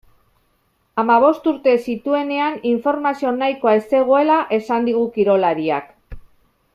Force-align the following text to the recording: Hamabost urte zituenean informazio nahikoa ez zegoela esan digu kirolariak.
Hamabost 1.01 1.49
urte 1.51 1.75
zituenean 1.91 2.57
informazio 2.71 3.35
nahikoa 3.37 3.77
ez 3.81 3.85
zegoela 3.97 4.39
esan 4.61 4.89
digu 4.93 5.05
kirolariak. 5.19 5.97